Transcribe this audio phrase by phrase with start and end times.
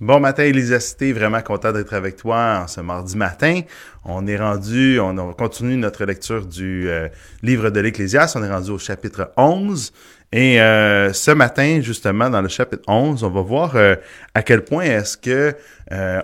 [0.00, 3.60] Bon matin, Elisacité, vraiment content d'être avec toi ce mardi matin.
[4.02, 7.08] On est rendu, on continue notre lecture du euh,
[7.42, 9.92] livre de l'Ecclésiaste, on est rendu au chapitre 11.
[10.32, 13.94] Et euh, ce matin, justement, dans le chapitre 11, on va voir euh,
[14.32, 15.54] à quel point est-ce que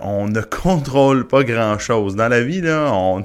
[0.00, 2.16] on ne contrôle pas grand-chose.
[2.16, 3.22] Dans la vie, là, on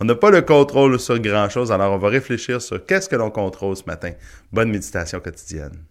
[0.00, 1.70] n'a pas le contrôle sur grand-chose.
[1.70, 4.12] Alors, on va réfléchir sur qu'est-ce que l'on contrôle ce matin.
[4.50, 5.89] Bonne méditation quotidienne.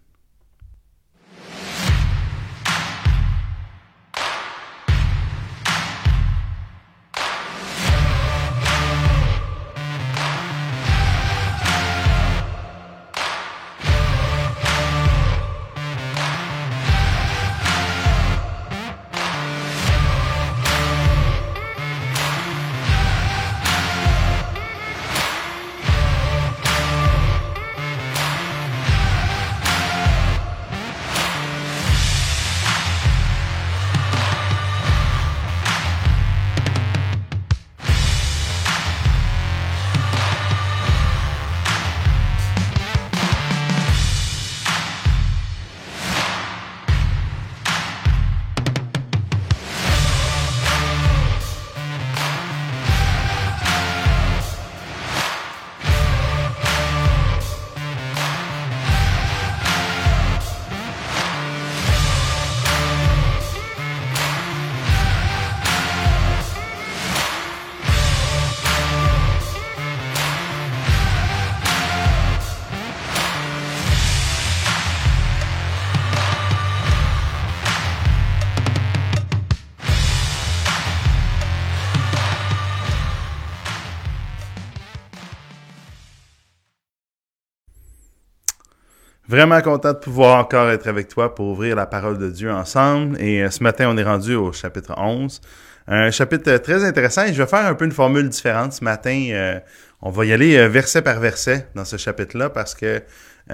[89.30, 93.16] Vraiment content de pouvoir encore être avec toi pour ouvrir la parole de Dieu ensemble.
[93.22, 95.40] Et euh, ce matin, on est rendu au chapitre 11.
[95.86, 99.28] Un chapitre très intéressant et je vais faire un peu une formule différente ce matin.
[99.30, 99.60] Euh,
[100.02, 103.02] on va y aller euh, verset par verset dans ce chapitre-là parce que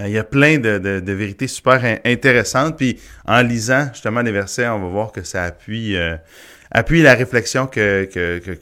[0.01, 2.79] il y a plein de, vérités super intéressantes.
[2.79, 5.97] Puis en lisant justement les versets, on va voir que ça appuie
[6.77, 8.07] appuie la réflexion que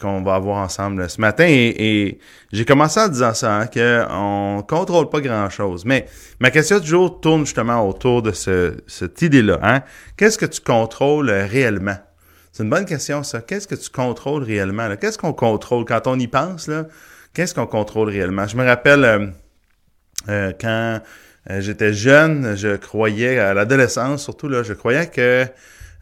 [0.00, 1.46] qu'on va avoir ensemble ce matin.
[1.48, 2.18] Et,
[2.52, 5.84] j'ai commencé en disant ça, hein, qu'on contrôle pas grand-chose.
[5.84, 6.06] Mais
[6.38, 9.58] ma question du jour tourne justement autour de ce, cette idée-là.
[9.62, 9.82] Hein?
[10.16, 11.96] Qu'est-ce que tu contrôles réellement?
[12.52, 13.40] C'est une bonne question, ça.
[13.40, 14.94] Qu'est-ce que tu contrôles réellement?
[14.94, 15.84] Qu'est-ce qu'on contrôle?
[15.84, 16.68] Quand on y pense?
[16.68, 16.84] là
[17.32, 18.46] Qu'est-ce qu'on contrôle réellement?
[18.46, 19.26] Je me rappelle euh,
[20.28, 21.00] euh, quand
[21.50, 25.44] euh, j'étais jeune, je croyais, à l'adolescence surtout, là, je croyais que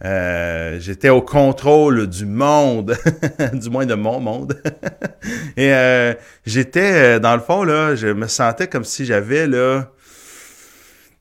[0.04, 2.96] euh, j'étais au contrôle du monde,
[3.52, 4.60] du moins de mon monde.
[5.56, 6.14] Et euh,
[6.44, 9.92] j'étais, euh, dans le fond, là, je me sentais comme si j'avais là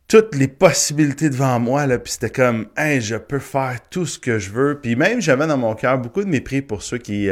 [0.07, 4.39] toutes les possibilités devant moi, puis c'était comme, hey, je peux faire tout ce que
[4.39, 4.79] je veux.
[4.81, 7.29] Puis même, j'avais dans mon cœur beaucoup de mépris pour ceux qui,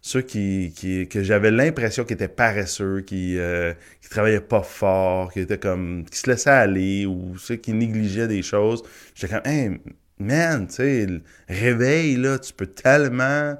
[0.00, 3.38] ceux qui, qui que j'avais l'impression qu'ils étaient paresseux, qui,
[4.00, 8.28] qui travaillaient pas fort, qui étaient comme, qui se laissaient aller, ou ceux qui négligeaient
[8.28, 8.84] des choses.
[9.16, 9.80] J'étais comme, hey,
[10.18, 11.06] man, tu sais,
[11.48, 13.56] réveille, là, tu peux tellement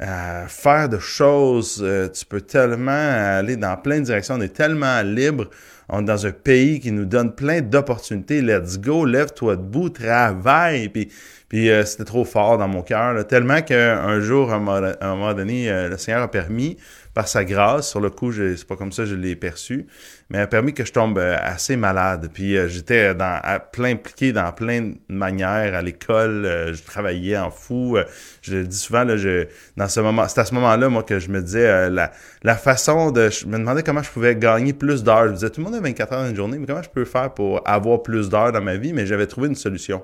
[0.00, 4.54] euh, faire de choses, euh, tu peux tellement aller dans plein de directions, on est
[4.54, 5.48] tellement libre,
[5.88, 10.88] on est dans un pays qui nous donne plein d'opportunités, let's go, lève-toi debout, travaille,
[10.88, 11.12] puis,
[11.48, 15.70] puis euh, c'était trop fort dans mon cœur, tellement qu'un jour, à un moment donné,
[15.88, 16.76] le Seigneur a permis
[17.14, 17.88] par sa grâce.
[17.88, 19.86] Sur le coup, c'est pas comme ça que je l'ai perçu,
[20.28, 22.28] mais a permis que je tombe euh, assez malade.
[22.34, 23.40] Puis euh, j'étais dans
[23.72, 26.44] plein impliqué dans plein de manières à l'école.
[26.44, 27.96] Euh, je travaillais en fou.
[28.42, 31.18] je le dis souvent là, je, dans ce moment, c'est à ce moment-là moi que
[31.20, 32.10] je me disais la,
[32.42, 35.28] la façon de, je me demandais comment je pouvais gagner plus d'heures.
[35.28, 37.04] Je disais tout le monde a 24 heures dans une journée, mais comment je peux
[37.04, 38.92] faire pour avoir plus d'heures dans ma vie?
[38.92, 40.02] Mais j'avais trouvé une solution.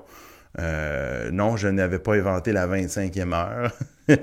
[0.59, 3.71] Euh, non, je n'avais pas inventé la 25e heure.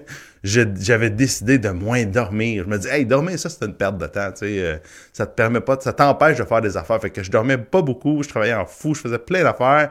[0.45, 2.65] J'avais décidé de moins dormir.
[2.65, 4.31] Je me dis, hey, dormir, ça, c'est une perte de temps.
[4.33, 4.77] Tu sais, euh,
[5.13, 7.01] ça te permet pas, ça t'empêche de faire des affaires.
[7.01, 9.91] Fait que je dormais pas beaucoup, je travaillais en fou, je faisais plein d'affaires.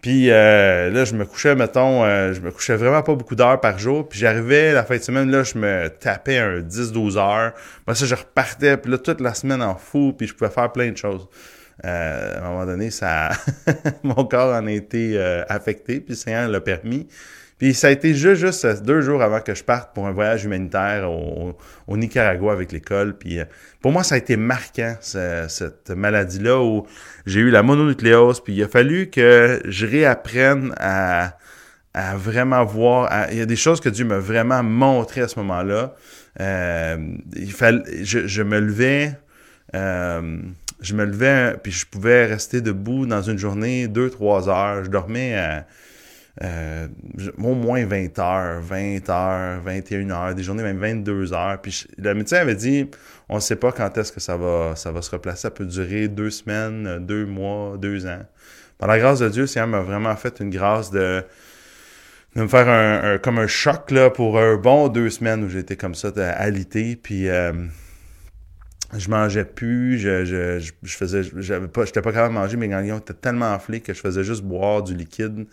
[0.00, 3.78] Puis euh, là, je me couchais, mettons, je me couchais vraiment pas beaucoup d'heures par
[3.78, 4.08] jour.
[4.08, 7.52] Puis j'arrivais la fin de semaine, là, je me tapais un 10-12 heures.
[7.86, 10.72] Moi, ça, je repartais, puis là, toute la semaine en fou, puis je pouvais faire
[10.72, 11.28] plein de choses.
[11.84, 13.30] Euh, à un moment donné, ça,
[14.02, 17.06] mon corps en a été euh, affecté, puis le Seigneur l'a permis.
[17.58, 20.44] Puis ça a été juste, juste deux jours avant que je parte pour un voyage
[20.44, 21.56] humanitaire au,
[21.88, 23.16] Nicaragua avec l'école.
[23.16, 23.44] Puis euh,
[23.80, 26.86] pour moi, ça a été marquant, cette maladie-là, où
[27.26, 28.40] j'ai eu la mononucléose.
[28.42, 31.34] Puis il a fallu que je réapprenne à,
[32.14, 33.10] vraiment voir.
[33.32, 35.96] il y a des choses que Dieu m'a vraiment montré à ce moment-là.
[36.38, 39.18] il fallait, je me levais
[40.80, 44.84] je me levais, puis je pouvais rester debout dans une journée, deux, trois heures.
[44.84, 45.64] Je dormais
[46.42, 46.86] euh,
[47.38, 51.60] au moins 20 heures, 20 heures, 21 heures, des journées même 22 heures.
[51.60, 52.88] Puis le médecin avait dit,
[53.28, 55.42] on ne sait pas quand est-ce que ça va, ça va se replacer.
[55.42, 58.22] Ça peut durer deux semaines, deux mois, deux ans.
[58.78, 61.24] Par la grâce de Dieu, Seigneur m'a vraiment fait une grâce de,
[62.36, 65.76] de me faire un, comme un choc là, pour un bon deux semaines où j'étais
[65.76, 66.94] comme ça, alité.
[66.94, 67.52] Puis euh,
[68.96, 72.68] je mangeais plus, je, je, je, faisais, j'avais pas, j'étais pas capable de manger, mes
[72.68, 75.46] ganglions étaient tellement enflés que je faisais juste boire du liquide.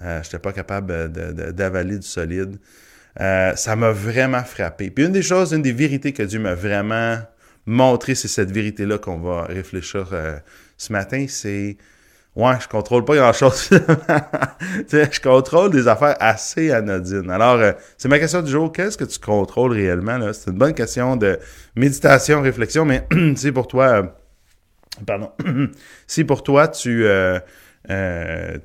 [0.00, 1.10] Euh, j'étais pas capable
[1.52, 2.58] d'avaler du solide.
[3.20, 4.90] Euh, ça m'a vraiment frappé.
[4.90, 7.18] Puis une des choses, une des vérités que Dieu m'a vraiment
[7.64, 10.36] montré, c'est cette vérité-là qu'on va réfléchir euh,
[10.76, 11.76] ce matin, c'est
[12.36, 13.70] Ouais, je contrôle pas grand-chose.
[14.90, 17.30] je contrôle des affaires assez anodines.
[17.30, 18.70] Alors, euh, c'est ma question du jour.
[18.70, 20.18] Qu'est-ce que tu contrôles réellement?
[20.34, 21.38] C'est une bonne question de
[21.76, 23.86] méditation, réflexion, mais si pour toi...
[23.86, 24.02] Euh,
[25.06, 25.30] pardon.
[26.06, 27.38] si pour toi, tu, euh,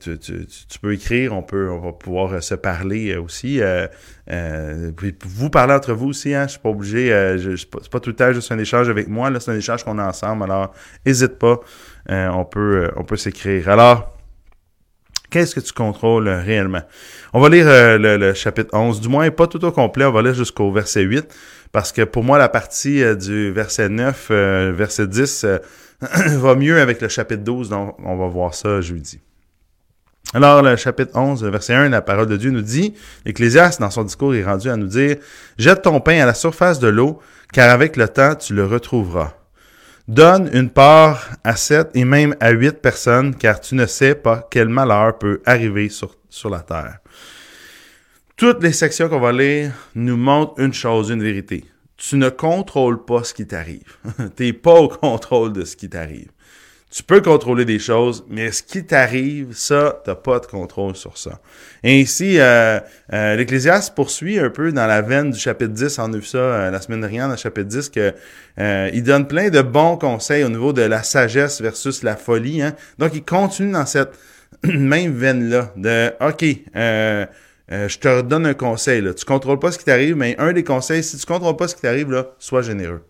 [0.02, 3.62] tu, tu, tu, peux écrire, on peut on va pouvoir se parler aussi.
[4.28, 8.34] vous parler entre vous aussi, hein, je suis pas obligé, c'est pas tout le temps
[8.34, 10.74] juste un échange avec moi, là, c'est un échange qu'on a ensemble, alors
[11.06, 11.62] n'hésite pas.
[12.10, 13.70] Euh, on peut, euh, on peut s'écrire.
[13.70, 14.16] Alors,
[15.30, 16.82] qu'est-ce que tu contrôles euh, réellement?
[17.34, 20.34] On va lire le, chapitre 11, du moins pas tout au complet, on va lire
[20.34, 21.34] jusqu'au verset 8,
[21.72, 24.32] parce que pour moi, la partie du verset 9,
[24.74, 25.46] verset 10,
[26.02, 29.20] va mieux avec le chapitre 12, donc on va voir ça jeudi.
[30.34, 32.94] Alors, le chapitre 11, verset 1, la parole de Dieu nous dit,
[33.26, 35.18] Ecclésiaste, dans son discours, est rendu à nous dire,
[35.58, 37.20] Jette ton pain à la surface de l'eau,
[37.52, 39.34] car avec le temps, tu le retrouveras.
[40.08, 44.48] Donne une part à sept et même à huit personnes, car tu ne sais pas
[44.50, 47.00] quel malheur peut arriver sur, la terre.
[48.36, 51.66] Toutes les sections qu'on va lire nous montrent une chose, une vérité.
[51.98, 53.98] Tu ne contrôles pas ce qui t'arrive.
[54.36, 56.32] tu n'es pas au contrôle de ce qui t'arrive.
[56.92, 61.18] Tu peux contrôler des choses, mais ce qui t'arrive, ça, t'as pas de contrôle sur
[61.18, 61.40] ça.
[61.86, 62.82] Ici, euh,
[63.14, 66.38] euh, l'Ecclésiaste poursuit un peu dans la veine du chapitre 10, on a vu ça
[66.38, 68.14] euh, la semaine dernière dans le chapitre 10, que
[68.94, 72.62] il donne plein de bons conseils au niveau de la sagesse versus la folie.
[72.62, 72.76] Hein.
[73.00, 74.12] Donc, il continue dans cette
[74.66, 79.00] même veine-là de OK, je te redonne un conseil.
[79.00, 79.14] Là.
[79.14, 81.76] Tu contrôles pas ce qui t'arrive, mais un des conseils, si tu contrôles pas ce
[81.76, 83.02] qui t'arrive, là, sois généreux.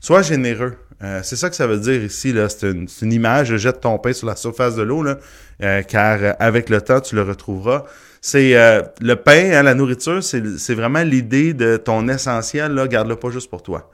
[0.00, 0.76] Sois généreux.
[1.02, 2.34] Euh, c'est ça que ça veut dire ici.
[2.48, 6.70] C'est, une, image, jette ton pain sur la surface de l'eau, euh, car euh, avec
[6.70, 7.84] le temps, tu le retrouveras.
[8.20, 8.54] C'est
[9.00, 12.74] le pain, hein, la nourriture, c'est, vraiment l'idée de ton essentiel.
[12.88, 13.90] Garde-le pas juste pour toi.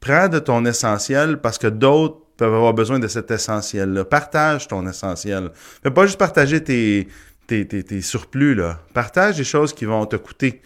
[0.00, 4.04] Prends de ton essentiel parce que d'autres peuvent avoir besoin de cet essentiel-là.
[4.06, 5.50] Partage ton essentiel.
[5.82, 7.08] Fais pas juste partager tes,
[7.46, 8.54] tes, tes, tes surplus.
[8.54, 8.78] Là.
[8.94, 10.62] Partage des choses qui vont te coûter.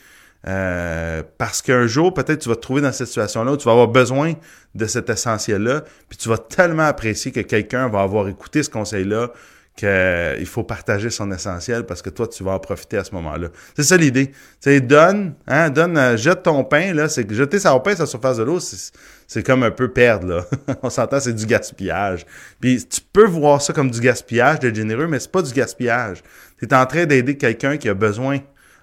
[0.47, 3.73] Euh, parce qu'un jour, peut-être tu vas te trouver dans cette situation-là où tu vas
[3.73, 4.35] avoir besoin
[4.75, 9.33] de cet essentiel-là, puis tu vas tellement apprécier que quelqu'un va avoir écouté ce conseil-là
[9.77, 13.49] qu'il faut partager son essentiel parce que toi, tu vas en profiter à ce moment-là.
[13.75, 14.29] C'est ça l'idée.
[14.29, 18.03] Tu sais, donne, hein, donne, euh, jette ton pain, là, c'est jeter son pain sur
[18.03, 20.45] la surface de l'eau, c'est comme un peu perdre, là.
[20.83, 22.27] On s'entend, c'est du gaspillage.
[22.61, 26.23] Puis tu peux voir ça comme du gaspillage de généreux, mais c'est pas du gaspillage.
[26.59, 28.41] Tu es en train d'aider quelqu'un qui a besoin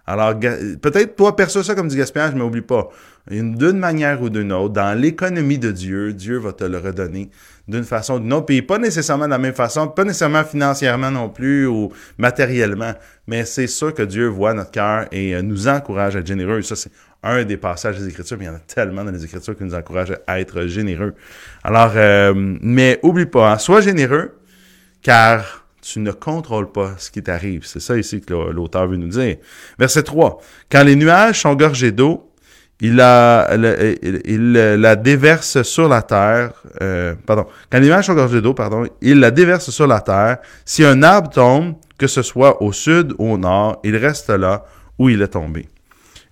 [0.07, 2.89] alors, peut-être toi perçois ça comme du gaspillage, mais oublie pas,
[3.29, 7.29] d'une manière ou d'une autre, dans l'économie de Dieu, Dieu va te le redonner
[7.67, 8.45] d'une façon ou d'une autre.
[8.45, 12.93] Puis pas nécessairement de la même façon, pas nécessairement financièrement non plus ou matériellement,
[13.27, 16.61] mais c'est sûr que Dieu voit notre cœur et euh, nous encourage à être généreux.
[16.61, 16.91] ça, c'est
[17.21, 19.65] un des passages des Écritures, mais il y en a tellement dans les Écritures qui
[19.65, 21.15] nous encouragent à être généreux.
[21.65, 24.39] Alors, euh, mais oublie pas, hein, sois généreux,
[25.01, 27.65] car tu ne contrôles pas ce qui t'arrive.
[27.65, 29.37] C'est ça ici que l'auteur veut nous dire.
[29.79, 30.41] Verset 3.
[30.69, 32.29] Quand les nuages sont gorgés d'eau,
[32.81, 33.47] il la,
[34.97, 36.51] déverse sur la terre.
[36.81, 37.47] Euh, pardon.
[37.71, 40.39] Quand les nuages sont gorgés d'eau, pardon, il la déverse sur la terre.
[40.65, 44.65] Si un arbre tombe, que ce soit au sud ou au nord, il reste là
[44.99, 45.69] où il est tombé.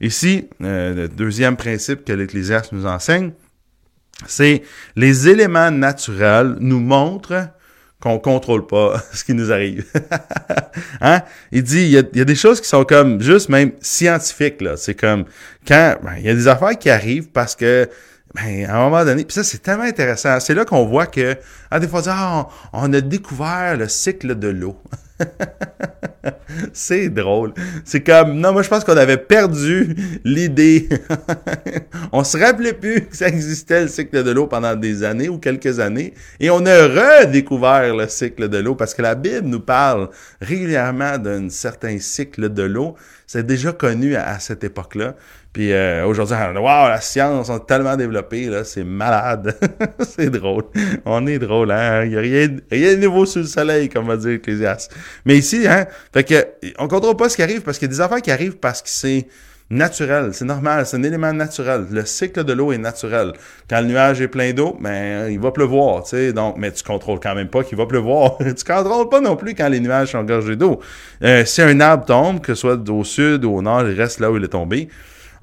[0.02, 3.32] Ici, euh, le deuxième principe que l'Ecclésiaste nous enseigne,
[4.28, 4.64] c'est
[4.98, 7.50] les éléments naturels nous montrent
[8.06, 9.86] qu'on contrôle pas ce qui nous arrive.
[11.02, 11.24] hein?
[11.52, 14.78] Il dit, il y, a, des choses qui sont comme juste même scientifiques, là.
[14.78, 15.26] C'est comme
[15.68, 17.90] quand ben, il y a des affaires qui arrivent parce que
[18.36, 20.40] ben, à un moment donné, puis ça, c'est tellement intéressant.
[20.40, 21.36] C'est là qu'on voit que,
[21.72, 24.80] à des fois, ah, on, a découvert le cycle de l'eau.
[26.74, 27.54] c'est drôle.
[27.84, 30.90] C'est comme, non, moi, je pense qu'on avait perdu l'idée.
[32.12, 35.38] on se rappelait plus que ça existait, le cycle de l'eau, pendant des années ou
[35.38, 36.14] quelques années.
[36.40, 40.10] Et on a redécouvert le cycle de l'eau parce que la Bible nous parle
[40.42, 42.96] régulièrement d'un certain cycle de l'eau.
[43.28, 45.16] C'est déjà connu à cette époque-là.
[45.56, 49.58] Puis euh, aujourd'hui, wow, la science, on est tellement développé, là, c'est malade.
[50.02, 50.66] c'est drôle.
[51.06, 52.04] On est drôle, hein?
[52.04, 54.94] Il n'y a rien, rien de nouveau sous le soleil, comme va dire Ecclésiaste.
[55.26, 56.46] Mais ici, hein, fait que,
[56.78, 58.82] on contrôle pas ce qui arrive parce qu'il y a des affaires qui arrivent parce
[58.82, 59.28] que c'est
[59.70, 61.88] naturel, c'est normal, c'est un élément naturel.
[61.90, 63.34] Le cycle de l'eau est naturel.
[63.70, 66.34] Quand le nuage est plein d'eau, ben il va pleuvoir, tu sais.
[66.34, 68.38] Donc, mais tu contrôles quand même pas qu'il va pleuvoir.
[68.40, 70.80] tu contrôles pas non plus quand les nuages sont gorgés d'eau.
[71.24, 74.20] Euh, si un arbre tombe, que ce soit au sud ou au nord, il reste
[74.20, 74.88] là où il est tombé.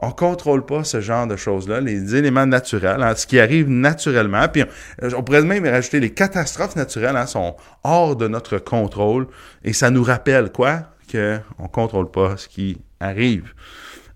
[0.05, 4.49] On contrôle pas ce genre de choses-là, les éléments naturels, hein, ce qui arrive naturellement.
[4.49, 4.65] Puis
[5.01, 7.55] on, pourrait même rajouter les catastrophes naturelles hein, sont
[7.85, 9.29] hors de notre contrôle
[9.63, 10.81] et ça nous rappelle quoi?
[11.09, 13.55] Que on contrôle pas ce qui arrive.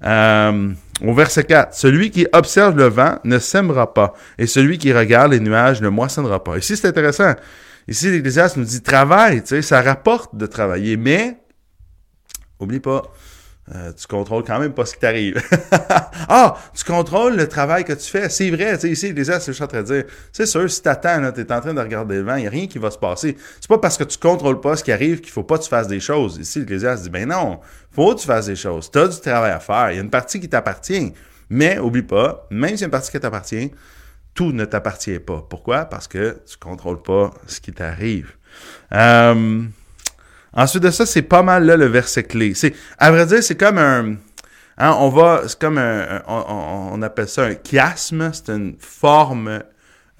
[0.05, 0.73] Euh,
[1.05, 5.33] au verset 4, celui qui observe le vent ne sèmera pas, et celui qui regarde
[5.33, 6.59] les nuages ne moissonnera pas.
[6.59, 7.35] Ici, c'est intéressant.
[7.89, 11.39] Ici, l'Ecclésiaste nous dit travail, tu sais, ça rapporte de travailler, mais,
[12.59, 13.03] oublie pas,
[13.75, 15.43] euh, tu contrôles quand même pas ce qui t'arrive.
[16.29, 18.29] ah, tu contrôles le travail que tu fais.
[18.29, 20.05] C'est vrai, tu sais, ici, les que je suis en train de dire.
[20.33, 22.51] C'est sûr, si t'attends, tu es en train de regarder le vent, il n'y a
[22.51, 23.37] rien qui va se passer.
[23.61, 25.69] C'est pas parce que tu contrôles pas ce qui arrive qu'il faut pas que tu
[25.69, 26.39] fasses des choses.
[26.39, 27.59] Ici, l'Ecclésiaste dit, ben non,
[27.91, 28.89] faut que tu fasses des choses.
[28.91, 29.91] Tu as du travail à faire.
[29.91, 31.13] Il y a une partie qui t'appartient.
[31.51, 33.73] Mais, oublie pas, même s'il y a une partie qui t'appartient,
[34.35, 35.45] tout ne t'appartient pas.
[35.49, 35.87] Pourquoi?
[35.87, 38.33] Parce que tu contrôles pas ce qui t'arrive.
[38.93, 39.65] Euh,
[40.57, 42.55] Ensuite de ça, c'est pas mal là le verset clé.
[42.55, 44.17] C'est, à vrai dire, c'est comme un,
[44.79, 49.61] hein, on va, c'est comme un, on, appelle ça un chiasme, c'est une forme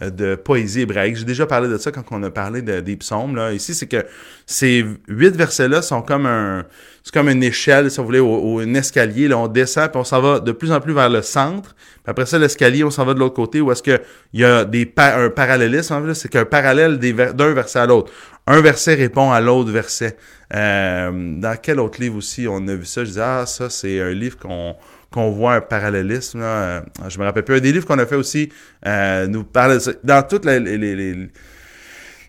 [0.03, 1.17] euh, de poésie hébraïque.
[1.17, 3.35] J'ai déjà parlé de ça quand on a parlé de, des psaumes.
[3.35, 3.55] Là.
[3.55, 4.05] Ici, c'est que
[4.45, 6.67] ces huit versets-là sont comme un,
[7.03, 9.29] c'est comme une échelle, si vous voulez, ou, un escalier.
[9.29, 11.75] Là, on descend, puis on s'en va de plus en plus vers le centre.
[11.75, 13.99] Puis après ça, l'escalier, on s'en va de l'autre côté, où est-ce qu'il
[14.35, 16.13] y a des un parallélisme.
[16.13, 18.13] C'est qu'un parallèle d'un verset à l'autre.
[18.47, 20.17] Un verset répond à l'autre verset.
[20.55, 23.03] Euh, dans quel autre livre aussi on a vu ça?
[23.03, 24.77] Je disais, ah, ça, c'est un livre qu'on
[25.11, 26.41] qu'on voit un parallélisme.
[26.41, 26.47] Là.
[26.47, 27.57] Euh, je me rappelle plus.
[27.57, 28.51] Un des livres qu'on a fait aussi
[28.87, 29.93] euh, nous parle de ça.
[30.05, 31.29] Dans toutes les, les, les,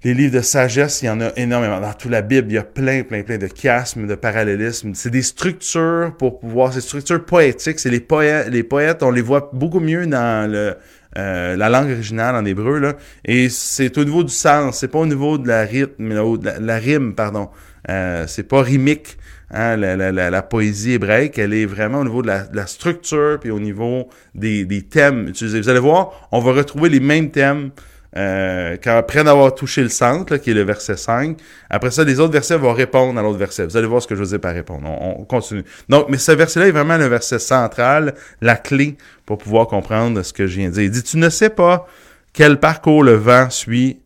[0.04, 1.80] les, livres de sagesse, il y en a énormément.
[1.82, 4.94] Dans toute la Bible, il y a plein, plein, plein de chiasmes, de parallélismes.
[4.96, 6.72] C'est des structures pour pouvoir...
[6.72, 7.80] C'est des structures poétiques.
[7.80, 10.76] C'est les poètes, les poètes, on les voit beaucoup mieux dans le...
[11.18, 12.94] Euh, la langue originale en hébreu là
[13.26, 16.14] et c'est au niveau du sens c'est pas au niveau de la rythme
[16.60, 17.50] la, rime pardon
[17.90, 19.18] euh, c'est pas rimique
[19.50, 24.10] Hein, la, poésie hébraïque, elle est vraiment au niveau de la, structure puis au niveau
[24.36, 25.62] des, des, thèmes utilisés.
[25.62, 27.72] Vous allez voir, on va retrouver les mêmes thèmes
[28.18, 31.38] euh, quand, après d'avoir touché le centre, qui est le verset 5.
[31.70, 33.66] Après ça, les autres versets vont répondre à l'autre verset.
[33.66, 34.90] Vous allez voir ce que je veux dire par répondre.
[34.90, 35.64] On, continue.
[35.88, 40.34] Donc, mais ce verset-là est vraiment le verset central, la clé pour pouvoir comprendre ce
[40.34, 40.84] que je viens de dire.
[40.84, 41.86] Il dit, tu ne sais pas
[42.34, 44.00] quel parcours le vent suit,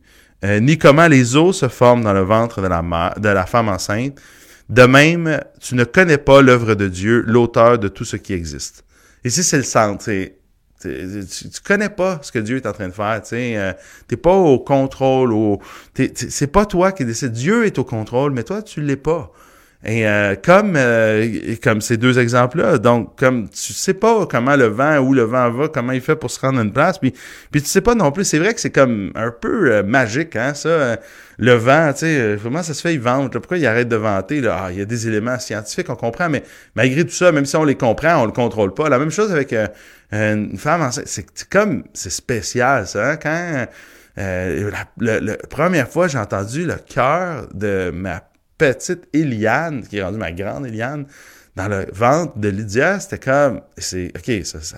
[0.43, 3.69] euh, ni comment les eaux se forment dans le ventre de la, de la femme
[3.69, 4.19] enceinte.
[4.69, 8.83] De même, tu ne connais pas l'œuvre de Dieu, l'auteur de tout ce qui existe.
[9.23, 10.09] Ici, c'est le centre.
[10.81, 13.21] Tu, tu connais pas ce que Dieu est en train de faire.
[13.21, 13.73] Tu n'es euh,
[14.21, 15.33] pas au contrôle.
[15.33, 15.59] Au,
[16.15, 17.31] c'est pas toi qui décide.
[17.31, 19.31] Dieu est au contrôle, mais toi, tu l'es pas.
[19.83, 24.67] Et euh, comme euh, comme ces deux exemples-là, donc comme tu sais pas comment le
[24.67, 27.15] vent, où le vent va, comment il fait pour se rendre à une place, puis
[27.51, 28.23] puis tu sais pas non plus.
[28.25, 30.97] C'est vrai que c'est comme un peu euh, magique, hein, ça.
[31.39, 33.33] le vent, tu sais, comment ça se fait, il vente.
[33.33, 34.39] pourquoi il arrête de vanter?
[34.39, 34.65] Là?
[34.65, 36.43] Ah, il y a des éléments scientifiques, on comprend, mais
[36.75, 38.87] malgré tout ça, même si on les comprend, on le contrôle pas.
[38.87, 39.51] La même chose avec
[40.11, 40.91] une femme.
[40.91, 43.13] C'est comme c'est spécial, ça.
[43.13, 43.17] Hein?
[43.17, 43.65] Quand
[44.15, 48.21] la, première fois j'ai entendu le cœur de ma
[48.61, 51.07] petite Eliane, qui est rendue ma grande Eliane,
[51.55, 54.77] dans le ventre de Lydia, c'était comme, c'est, ok, ça, ça,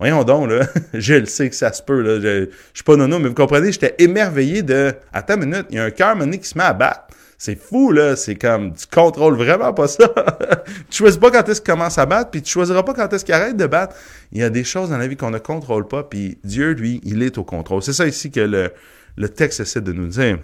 [0.00, 2.96] voyons donc, là, je le sais que ça se peut, là, je, je suis pas
[2.96, 6.16] nono, mais vous comprenez, j'étais émerveillé de, attends une minute, il y a un cœur
[6.16, 7.06] mené qui se met à battre.
[7.38, 10.12] C'est fou, là, c'est comme, tu contrôles vraiment pas ça.
[10.90, 13.24] tu choisis pas quand est-ce qu'il commence à battre, puis tu choisiras pas quand est-ce
[13.24, 13.94] qu'il arrête de battre.
[14.32, 17.00] Il y a des choses dans la vie qu'on ne contrôle pas, puis Dieu, lui,
[17.04, 17.82] il est au contrôle.
[17.82, 18.72] C'est ça ici que le,
[19.16, 20.38] le texte essaie de nous dire.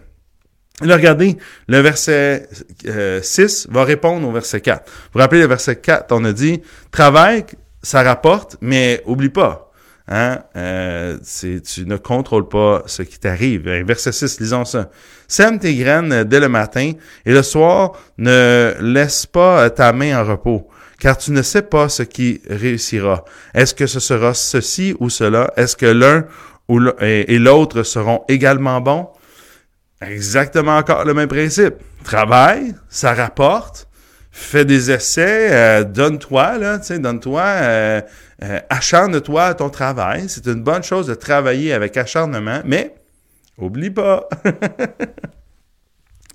[0.80, 1.36] Regardez,
[1.68, 2.48] le verset
[2.82, 4.84] 6 euh, va répondre au verset 4.
[4.86, 7.44] Vous vous rappelez, le verset 4, on a dit, travail,
[7.82, 9.70] ça rapporte, mais oublie pas.
[10.08, 13.68] Hein, euh, tu ne contrôles pas ce qui t'arrive.
[13.68, 14.90] Verset 6, lisons ça.
[15.28, 16.92] Sème tes graines dès le matin
[17.24, 20.66] et le soir, ne laisse pas ta main en repos,
[20.98, 23.24] car tu ne sais pas ce qui réussira.
[23.54, 25.52] Est-ce que ce sera ceci ou cela?
[25.56, 26.24] Est-ce que l'un
[27.00, 29.10] et l'autre seront également bons?
[30.00, 31.74] Exactement encore le même principe.
[32.04, 33.86] Travaille, ça rapporte,
[34.30, 38.00] fais des essais, euh, donne-toi, là, tu sais, donne-toi, euh,
[38.42, 40.28] euh, acharne-toi à ton travail.
[40.28, 42.94] C'est une bonne chose de travailler avec acharnement, mais
[43.58, 44.28] oublie pas.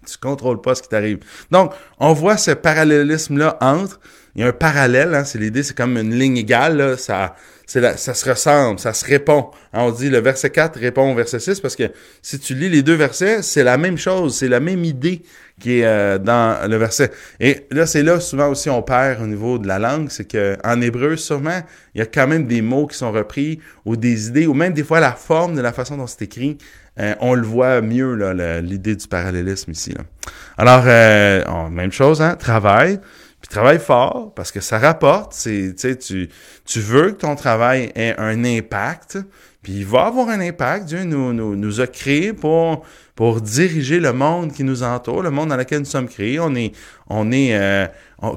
[0.05, 1.19] Tu contrôles pas ce qui t'arrive.
[1.51, 3.99] Donc, on voit ce parallélisme-là entre.
[4.35, 7.35] Il y a un parallèle, hein, c'est l'idée, c'est comme une ligne égale, là, ça,
[7.65, 9.49] c'est ça se ressemble, ça se répond.
[9.73, 12.69] Hein, on dit le verset 4 répond au verset 6 parce que si tu lis
[12.69, 15.23] les deux versets, c'est la même chose, c'est la même idée
[15.59, 17.11] qui est euh, dans le verset.
[17.39, 20.57] Et là, c'est là souvent aussi on perd au niveau de la langue, c'est que
[20.63, 21.61] en hébreu, sûrement,
[21.95, 24.73] il y a quand même des mots qui sont repris ou des idées, ou même
[24.73, 26.57] des fois la forme de la façon dont c'est écrit.
[26.99, 28.15] Euh, on le voit mieux,
[28.61, 29.93] l'idée du parallélisme ici.
[29.93, 30.03] Là.
[30.57, 32.99] Alors, euh, même chose, hein, travail.
[33.41, 35.37] Puis travaille fort parce que ça rapporte.
[35.39, 35.75] Tu,
[36.65, 39.19] tu veux que ton travail ait un impact.
[39.65, 40.85] Puis il va avoir un impact.
[40.85, 45.49] Dieu nous, nous, a créés pour, pour diriger le monde qui nous entoure, le monde
[45.49, 46.39] dans lequel nous sommes créés.
[46.39, 46.71] On est,
[47.09, 47.87] on est euh,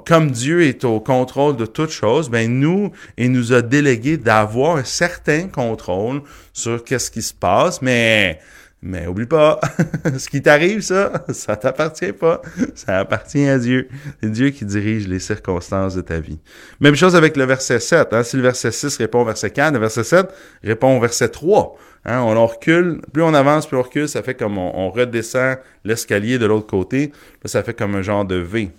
[0.06, 4.78] comme Dieu est au contrôle de toutes choses, ben nous, il nous a délégué d'avoir
[4.78, 6.22] un certain contrôle
[6.54, 8.40] sur qu'est-ce qui se passe, mais
[8.80, 9.60] mais oublie pas,
[10.18, 12.40] ce qui t'arrive, ça, ça t'appartient pas.
[12.76, 13.88] Ça appartient à Dieu.
[14.22, 16.38] C'est Dieu qui dirige les circonstances de ta vie.
[16.80, 18.12] Même chose avec le verset 7.
[18.12, 18.22] Hein.
[18.22, 20.28] Si le verset 6 répond au verset 4, le verset 7
[20.62, 21.76] répond au verset 3.
[22.04, 22.20] Hein.
[22.20, 26.46] On, recule, plus on avance, plus on recule, ça fait comme on, redescend l'escalier de
[26.46, 27.12] l'autre côté.
[27.44, 28.70] ça fait comme un genre de V.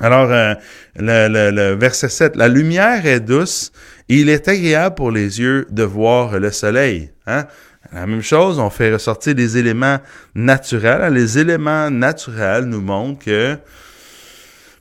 [0.00, 0.54] Alors, euh,
[0.96, 3.72] le, verset 7, la lumière est douce
[4.08, 7.10] et il est agréable pour les yeux de voir le soleil.
[7.26, 7.46] Hein?
[7.92, 9.98] La même chose, on fait ressortir des éléments
[10.34, 11.12] naturels.
[11.12, 13.58] Les éléments naturels nous montrent que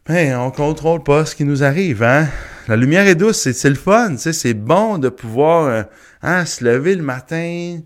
[0.06, 2.04] ben, on contrôle pas ce qui nous arrive.
[2.04, 2.28] Hein?
[2.68, 4.16] La lumière est douce, c'est le fun.
[4.18, 5.84] C'est bon de pouvoir euh,
[6.22, 7.80] hein, se lever le matin,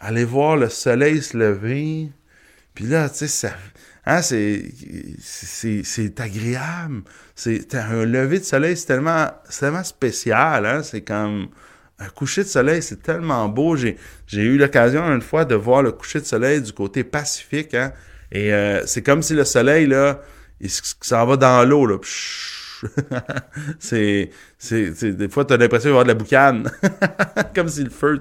[0.00, 2.10] aller voir le soleil se lever.
[2.74, 3.50] Puis là, tu sais,
[4.06, 4.72] hein, c'est,
[5.20, 7.02] c'est, agréable.
[7.34, 9.26] C'est un lever de soleil, c'est tellement,
[9.58, 10.66] tellement spécial.
[10.66, 10.84] Hein?
[10.84, 11.48] C'est comme
[11.98, 13.76] un coucher de soleil, c'est tellement beau.
[13.76, 13.96] J'ai,
[14.32, 17.92] eu l'occasion une fois de voir le coucher de soleil du côté pacifique, hein,
[18.30, 20.20] et euh, c'est comme si le soleil, là,
[20.60, 21.98] il s'en va dans l'eau, là.
[23.78, 26.70] c'est, c'est, des fois, tu as l'impression d'avoir de la boucane.
[27.54, 28.20] comme si le feu...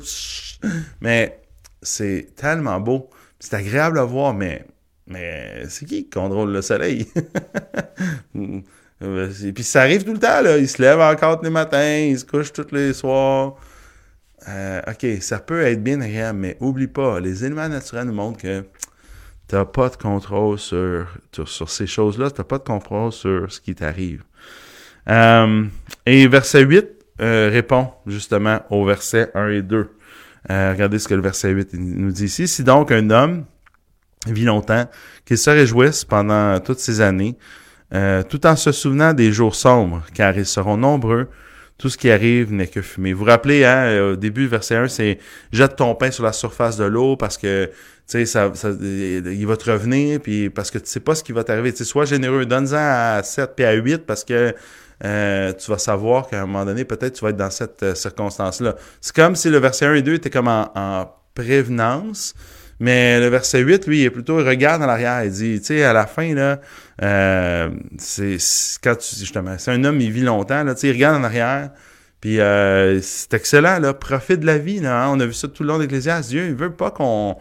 [1.02, 1.40] Mais
[1.82, 3.10] c'est tellement beau.
[3.40, 4.66] C'est agréable à voir, mais,
[5.06, 7.08] mais c'est qui qui contrôle le soleil?
[9.00, 10.58] Et puis ça arrive tout le temps, là.
[10.58, 13.56] Il se lève encore tous les matins, il se couche tous les soirs.
[14.48, 18.42] Euh, OK, ça peut être bien agréable, mais oublie pas, les éléments naturels nous montrent
[18.42, 18.64] que
[19.48, 21.08] tu n'as pas de contrôle sur,
[21.46, 24.24] sur, ces choses-là, tu n'as pas de contrôle sur ce qui t'arrive.
[25.10, 25.66] Euh,
[26.06, 26.86] et verset 8
[27.20, 29.90] euh, répond justement au verset 1 et 2.
[30.50, 32.48] regardez ce que le verset 8 nous dit ici.
[32.48, 33.46] Si donc un homme
[34.28, 34.88] vit longtemps,
[35.26, 37.38] qu'il se réjouisse pendant toutes ces années,
[38.30, 41.30] tout en se souvenant des jours sombres, car ils seront nombreux,
[41.78, 43.14] tout ce qui arrive n'est que fumée.
[43.14, 45.20] Vous vous rappelez, hein, au début, verset 1, c'est
[45.52, 47.74] jette ton pain sur la surface de l'eau parce que tu
[48.06, 51.34] sais, ça, ça, il va te revenir, puis parce que tu sais pas ce qui
[51.34, 51.72] va t'arriver.
[51.72, 54.56] Tu sais, sois généreux, donne-en à 7 puis à 8 parce que
[55.04, 57.94] euh, tu vas savoir qu'à un moment donné, peut-être tu vas être dans cette euh,
[57.94, 58.76] circonstance-là.
[59.02, 62.34] C'est comme si le verset 1 et 2 étaient comme en, en prévenance,
[62.80, 65.66] mais le verset 8, lui, il est plutôt, il regarde en arrière, il dit, tu
[65.66, 66.60] sais, à la fin, là,
[67.02, 68.38] euh, c'est
[68.84, 71.24] quand tu, justement, c'est un homme, il vit longtemps, là, tu sais, il regarde en
[71.24, 71.72] arrière,
[72.22, 75.10] puis euh, c'est excellent, là, profite de la vie, là, hein.
[75.12, 76.30] on a vu ça tout le long d'Ecclésiaste.
[76.30, 77.38] Dieu, il veut pas qu'on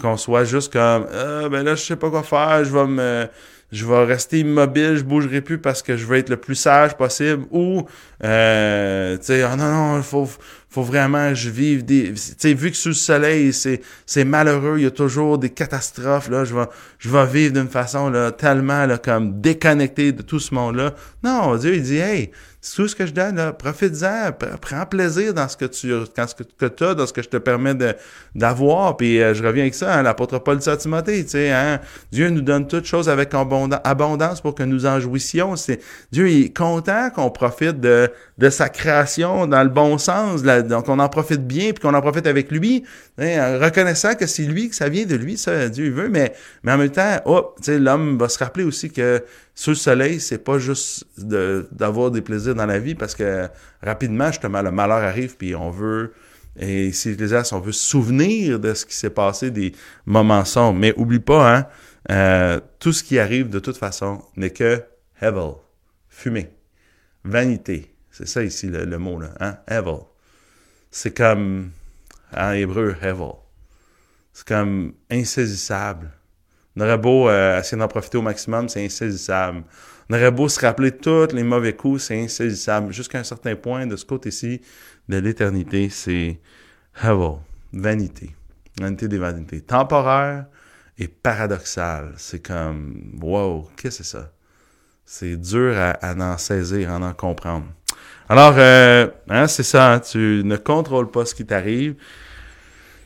[0.00, 3.28] qu'on soit juste comme, ah, ben là, je sais pas quoi faire, je vais me
[3.70, 6.96] je vais rester immobile, je bougerai plus parce que je veux être le plus sage
[6.96, 7.86] possible ou
[8.24, 10.28] euh, tu sais oh non non, il faut
[10.70, 14.78] faut vraiment je vive des tu sais vu que sous le soleil c'est c'est malheureux,
[14.78, 16.66] il y a toujours des catastrophes là, je vais
[16.98, 20.94] je vais vivre d'une façon là tellement là comme déconnecté de tout ce monde-là.
[21.22, 25.48] Non, Dieu il dit hey, tout ce que je donne, là, profite-en, prends plaisir dans
[25.48, 27.74] ce que tu dans ce que, as, dans ce que je te permets
[28.34, 28.96] d'avoir.
[28.96, 31.80] Puis euh, je reviens avec ça, hein, l'apôtre Paul dit à Timothée, tu sais, hein,
[32.10, 35.54] Dieu nous donne toutes choses avec abondance pour que nous en jouissions.
[35.54, 40.88] C'est, Dieu est content qu'on profite de, de sa création dans le bon sens, donc
[40.88, 42.82] on en profite bien, puis qu'on en profite avec lui,
[43.18, 46.32] hein, reconnaissant que c'est lui, que ça vient de lui, ça Dieu veut, mais,
[46.64, 49.22] mais en même temps, oh, l'homme va se rappeler aussi que
[49.58, 53.48] sous le soleil, c'est pas juste d'avoir des plaisirs dans la vie parce que
[53.82, 56.12] rapidement, justement, le malheur arrive puis on veut,
[56.56, 59.72] et ici, Ecclésiaste, on veut se souvenir de ce qui s'est passé, des
[60.06, 60.78] moments sombres.
[60.78, 61.66] Mais oublie pas, hein,
[62.12, 64.80] euh, tout ce qui arrive de toute façon n'est que
[65.20, 65.54] hevel,
[66.08, 66.50] fumée,
[67.24, 67.92] vanité.
[68.12, 70.02] C'est ça ici le, mot, là, hein, hevel.
[70.92, 71.72] C'est comme,
[72.32, 73.32] en hébreu, hevel.
[74.32, 76.12] C'est comme insaisissable
[76.78, 79.64] on aurait beau euh, essayer d'en profiter au maximum, c'est insaisissable.
[80.08, 82.92] On aurait beau se rappeler tous les mauvais coups, c'est insaisissable.
[82.92, 84.60] Jusqu'à un certain point, de ce côté-ci
[85.08, 86.38] de l'éternité, c'est
[87.02, 87.38] Hevel,
[87.72, 88.30] vanité.
[88.80, 89.60] Vanité des vanités.
[89.60, 90.46] Temporaire
[90.96, 92.12] est paradoxal.
[92.16, 94.30] C'est comme, wow, qu'est-ce que c'est ça?
[95.04, 97.66] C'est dur à, en saisir, à en comprendre.
[98.28, 101.96] Alors, euh, hein, c'est ça, hein, tu ne contrôles pas ce qui t'arrive.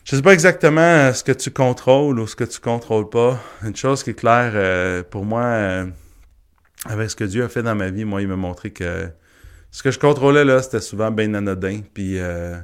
[0.05, 3.41] Je sais pas exactement ce que tu contrôles ou ce que tu contrôles pas.
[3.63, 5.87] Une chose qui est claire euh, pour moi, euh,
[6.87, 9.09] avec ce que Dieu a fait dans ma vie, moi, il m'a montré que
[9.71, 11.83] ce que je contrôlais là, c'était souvent bien anodin.
[11.95, 12.57] Puis, euh,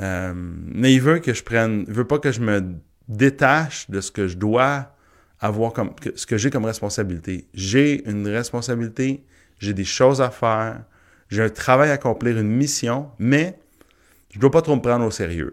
[0.00, 2.62] euh, mais il veut que je prenne, il veut pas que je me
[3.08, 4.94] détache de ce que je dois
[5.40, 7.46] avoir comme, ce que j'ai comme responsabilité.
[7.52, 9.24] J'ai une responsabilité,
[9.58, 10.82] j'ai des choses à faire,
[11.28, 13.58] j'ai un travail à accomplir, une mission, mais
[14.30, 15.52] je dois pas trop me prendre au sérieux.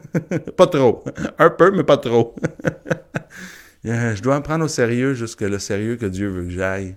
[0.56, 1.04] pas trop.
[1.38, 2.34] Un peu, mais pas trop.
[3.84, 6.96] je dois me prendre au sérieux jusqu'à le sérieux que Dieu veut que j'aille.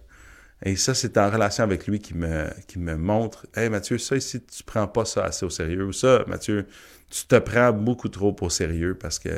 [0.63, 4.63] Et ça, c'est en relation avec lui qui me, montre Hey Mathieu, ça ici, tu
[4.63, 5.86] prends pas ça assez au sérieux.
[5.86, 6.66] Ou ça, Mathieu,
[7.10, 9.30] tu te prends beaucoup trop au sérieux parce que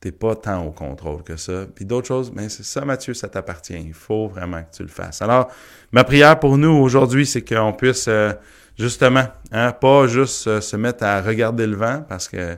[0.00, 1.66] t'es pas tant au contrôle que ça.
[1.74, 3.78] Puis d'autres choses, mais c'est ça, Mathieu, ça t'appartient.
[3.78, 5.20] Il faut vraiment que tu le fasses.
[5.20, 5.50] Alors,
[5.92, 8.32] ma prière pour nous aujourd'hui, c'est qu'on puisse euh,
[8.78, 12.56] justement, hein, pas juste euh, se mettre à regarder le vent parce que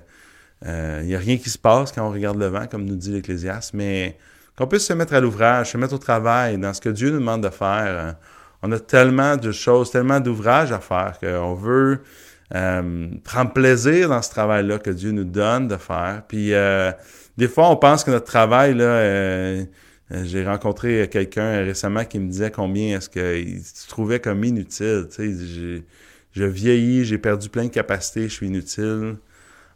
[0.63, 2.97] il euh, n'y a rien qui se passe quand on regarde le vent, comme nous
[2.97, 4.19] dit l'Ecclésiaste, mais
[4.57, 7.19] qu'on puisse se mettre à l'ouvrage, se mettre au travail dans ce que Dieu nous
[7.19, 7.87] demande de faire.
[7.87, 8.13] Euh,
[8.63, 12.03] on a tellement de choses, tellement d'ouvrages à faire qu'on veut
[12.55, 16.25] euh, prendre plaisir dans ce travail-là que Dieu nous donne de faire.
[16.29, 16.93] Puis euh,
[17.39, 19.65] des fois, on pense que notre travail, là,
[20.25, 25.07] j'ai rencontré quelqu'un récemment qui me disait combien est-ce qu'il se trouvait comme inutile.
[25.11, 25.83] Tu sais,
[26.33, 29.17] je vieillis, j'ai perdu plein de capacités, je suis inutile.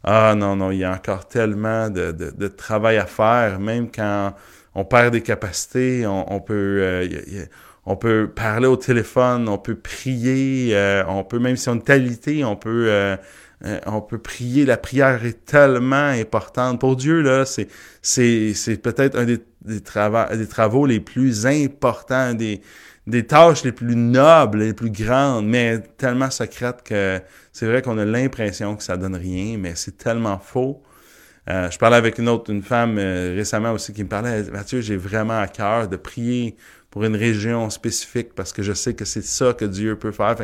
[0.03, 4.33] Ah non, non, il y a encore tellement de, de travail à faire, même quand
[4.75, 7.07] on perd des capacités, on, peut euh,
[7.85, 11.75] on peut parler au téléphone, on peut prier, euh, on peut même si on a
[11.75, 13.15] une qualité, on peut euh,
[13.85, 14.65] on peut prier.
[14.65, 17.45] La prière est tellement importante pour Dieu là.
[17.45, 17.69] C'est
[18.01, 22.61] c'est c'est peut-être un des des, travaux, des travaux les plus importants, des
[23.07, 27.97] des tâches les plus nobles, les plus grandes, mais tellement secrètes que c'est vrai qu'on
[27.97, 30.81] a l'impression que ça donne rien, mais c'est tellement faux.
[31.47, 34.81] Euh, je parlais avec une autre, une femme euh, récemment aussi qui me parlait, Mathieu,
[34.81, 36.55] j'ai vraiment à cœur de prier
[36.89, 40.35] pour une région spécifique parce que je sais que c'est ça que Dieu peut faire.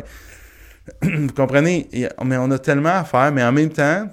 [1.02, 1.88] vous comprenez,
[2.24, 4.08] mais on a tellement à faire, mais en même temps,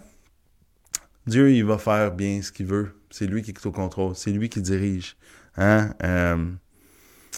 [1.28, 2.96] Dieu, il va faire bien ce qu'il veut.
[3.12, 5.16] C'est lui qui est au contrôle, c'est lui qui dirige.
[5.58, 5.94] Hein?
[6.04, 6.38] Euh,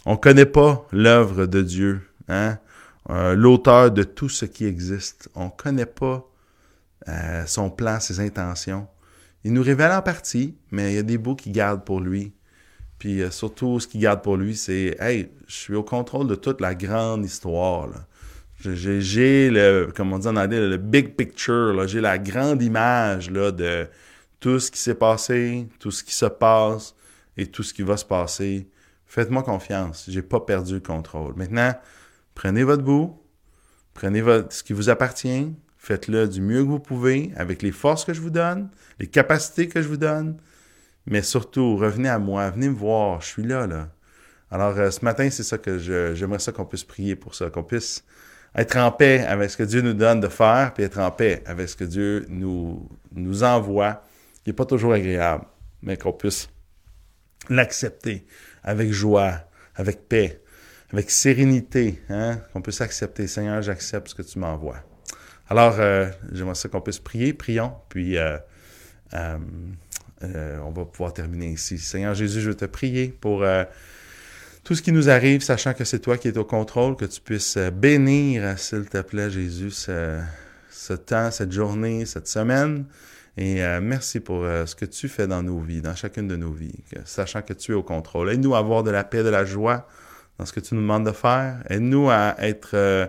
[0.06, 2.58] on connaît pas l'œuvre de Dieu, hein?
[3.10, 5.30] Euh, l'auteur de tout ce qui existe.
[5.36, 6.28] On connaît pas
[7.48, 8.88] son plan, ses intentions.
[9.44, 12.34] Il nous révèle en partie, mais il y a des bouts qu'il garde pour lui.
[13.00, 16.36] Puis euh, surtout, ce qu'il garde pour lui, c'est Hey, je suis au contrôle de
[16.36, 17.90] toute la grande histoire.
[18.60, 21.88] J'ai le, comme on dit en anglais, le big picture.
[21.88, 23.88] J'ai la grande image là, de
[24.40, 26.94] tout ce qui s'est passé, tout ce qui se passe
[27.38, 28.68] et tout ce qui va se passer.
[29.12, 30.06] Faites-moi confiance.
[30.08, 31.34] J'ai pas perdu le contrôle.
[31.36, 31.74] Maintenant,
[32.34, 33.22] prenez votre bout,
[33.94, 38.14] prenez ce qui vous appartient, Faites-le du mieux que vous pouvez, avec les forces que
[38.14, 38.70] je vous donne,
[39.00, 40.38] les capacités que je vous donne.
[41.08, 43.90] Mais surtout, revenez à moi, venez me voir, je suis là, là.
[44.50, 47.64] Alors, euh, ce matin, c'est ça que j'aimerais ça qu'on puisse prier pour ça, qu'on
[47.64, 48.06] puisse
[48.56, 51.44] être en paix avec ce que Dieu nous donne de faire, puis être en paix
[51.46, 54.04] avec ce que Dieu nous, nous envoie,
[54.46, 55.44] qui n'est pas toujours agréable,
[55.82, 56.48] mais qu'on puisse
[57.50, 58.26] l'accepter
[58.64, 59.42] avec joie,
[59.76, 60.42] avec paix,
[60.92, 62.40] avec sérénité, hein?
[62.54, 63.28] qu'on puisse accepter.
[63.28, 64.84] Seigneur, j'accepte ce que tu m'envoies.
[65.52, 67.34] Alors, euh, j'aimerais ça qu'on puisse prier.
[67.34, 68.38] Prions, puis euh,
[69.14, 69.38] euh,
[70.64, 71.78] on va pouvoir terminer ici.
[71.78, 73.44] Seigneur Jésus, je veux te prier pour
[74.64, 77.20] tout ce qui nous arrive, sachant que c'est toi qui es au contrôle, que tu
[77.20, 82.86] puisses bénir, s'il te plaît, Jésus, ce, temps, cette journée, cette semaine.
[83.44, 86.84] Et merci pour ce que tu fais dans nos vies, dans chacune de nos vies,
[87.06, 88.30] sachant que tu es au contrôle.
[88.30, 89.88] Aide-nous à avoir de la paix, de la joie
[90.42, 91.62] dans ce que tu nous demandes de faire.
[91.70, 93.06] Aide-nous à être euh,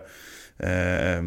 [0.64, 1.22] euh,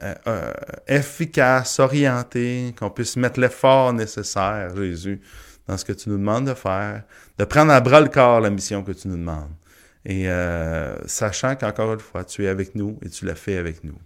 [0.00, 0.52] euh,
[0.86, 5.20] efficace, orienté, qu'on puisse mettre l'effort nécessaire, Jésus,
[5.66, 7.02] dans ce que tu nous demandes de faire,
[7.38, 9.50] de prendre à bras le corps la mission que tu nous demandes.
[10.04, 10.26] Et
[11.06, 13.96] sachant qu'encore une fois, tu es avec nous et tu l'as fait avec nous.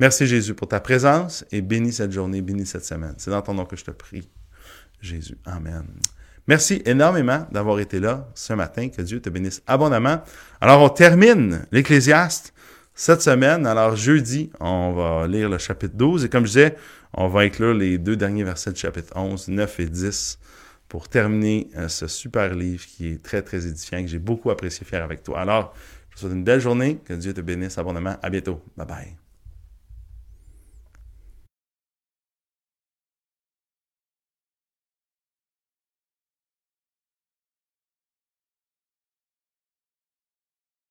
[0.00, 3.14] Merci Jésus pour ta présence et bénis cette journée, bénis cette semaine.
[3.18, 4.28] C'est dans ton nom que je te prie.
[5.00, 5.38] Jésus.
[5.44, 5.84] Amen.
[6.46, 8.88] Merci énormément d'avoir été là ce matin.
[8.88, 10.22] Que Dieu te bénisse abondamment.
[10.60, 12.54] Alors, on termine l'Ecclésiaste
[12.94, 13.66] cette semaine.
[13.66, 16.24] Alors, jeudi, on va lire le chapitre 12.
[16.24, 16.76] Et comme je disais,
[17.12, 20.38] on va inclure les deux derniers versets du chapitre 11, 9 et 10
[20.88, 24.86] pour terminer euh, ce super livre qui est très, très édifiant, que j'ai beaucoup apprécié
[24.86, 25.40] faire avec toi.
[25.40, 25.74] Alors,
[26.08, 26.98] je vous souhaite une belle journée.
[27.04, 28.16] Que Dieu te bénisse abondamment.
[28.22, 28.62] À bientôt.
[28.74, 29.27] Bye bye.